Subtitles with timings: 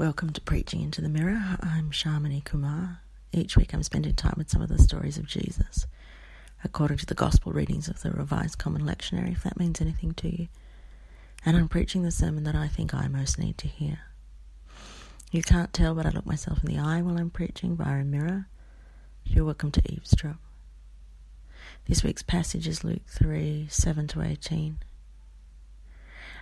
[0.00, 1.58] Welcome to Preaching into the Mirror.
[1.60, 3.02] I'm Shamini Kumar.
[3.32, 5.86] Each week I'm spending time with some of the stories of Jesus,
[6.64, 10.34] according to the Gospel readings of the Revised Common Lectionary, if that means anything to
[10.34, 10.48] you.
[11.44, 13.98] And I'm preaching the sermon that I think I most need to hear.
[15.32, 18.04] You can't tell, but I look myself in the eye while I'm preaching via a
[18.04, 18.46] mirror.
[19.26, 20.38] You're welcome to eavesdrop.
[21.84, 24.78] This week's passage is Luke 3 7 to 18.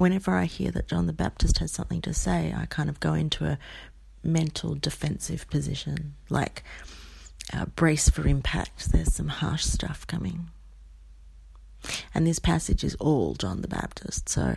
[0.00, 3.12] Whenever I hear that John the Baptist has something to say, I kind of go
[3.12, 3.58] into a
[4.22, 6.64] mental defensive position, like
[7.52, 8.92] uh, brace for impact.
[8.92, 10.48] There's some harsh stuff coming.
[12.14, 14.56] And this passage is all John the Baptist, so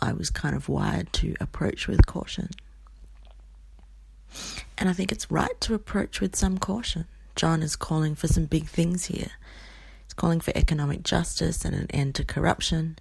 [0.00, 2.48] I was kind of wired to approach with caution.
[4.78, 7.04] And I think it's right to approach with some caution.
[7.36, 9.32] John is calling for some big things here.
[10.04, 12.96] He's calling for economic justice and an end to corruption.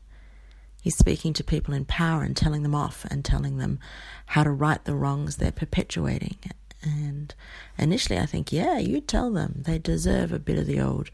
[0.84, 3.80] He's speaking to people in power and telling them off and telling them
[4.26, 6.36] how to right the wrongs they're perpetuating.
[6.82, 7.34] And
[7.78, 11.09] initially, I think, yeah, you tell them they deserve a bit of the old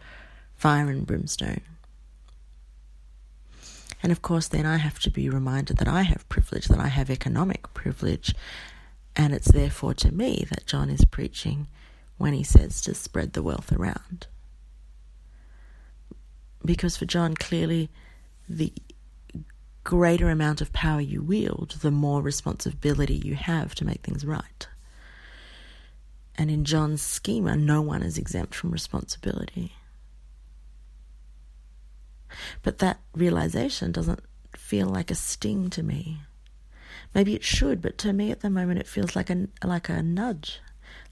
[0.56, 1.62] fire and brimstone.
[4.02, 6.88] And of course, then I have to be reminded that I have privilege, that I
[6.88, 8.34] have economic privilege,
[9.16, 11.68] and it's therefore to me that John is preaching
[12.18, 14.26] when he says to spread the wealth around.
[16.66, 17.92] Because for John, clearly,
[18.48, 18.74] the
[19.90, 24.68] greater amount of power you wield, the more responsibility you have to make things right.
[26.38, 29.74] And in John's schema, no one is exempt from responsibility.
[32.62, 34.20] But that realization doesn't
[34.56, 36.22] feel like a sting to me.
[37.16, 40.04] Maybe it should, but to me at the moment it feels like a like a
[40.04, 40.60] nudge,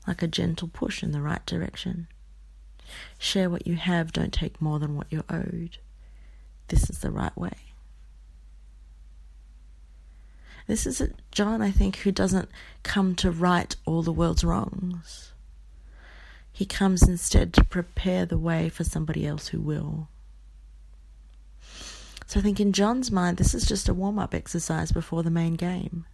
[0.05, 2.07] like a gentle push in the right direction.
[3.17, 5.79] Share what you have, don't take more than what you're owed.
[6.67, 7.73] This is the right way.
[10.67, 12.49] This is a John, I think, who doesn't
[12.83, 15.31] come to right all the world's wrongs.
[16.51, 20.09] He comes instead to prepare the way for somebody else who will.
[22.25, 25.29] So I think in John's mind, this is just a warm up exercise before the
[25.29, 26.05] main game.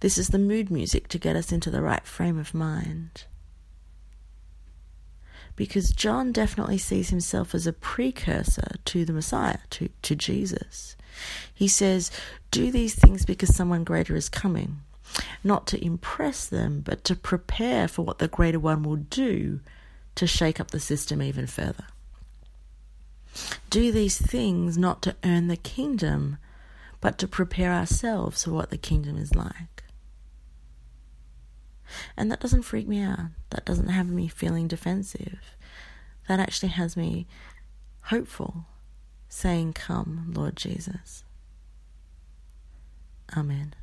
[0.00, 3.24] This is the mood music to get us into the right frame of mind.
[5.56, 10.96] Because John definitely sees himself as a precursor to the Messiah, to, to Jesus.
[11.52, 12.10] He says,
[12.50, 14.80] Do these things because someone greater is coming,
[15.44, 19.60] not to impress them, but to prepare for what the greater one will do
[20.14, 21.86] to shake up the system even further.
[23.68, 26.38] Do these things not to earn the kingdom,
[27.00, 29.84] but to prepare ourselves for what the kingdom is like.
[32.16, 33.30] And that doesn't freak me out.
[33.50, 35.56] That doesn't have me feeling defensive.
[36.28, 37.26] That actually has me
[38.02, 38.66] hopeful
[39.30, 41.24] saying, Come, Lord Jesus.
[43.34, 43.74] Amen.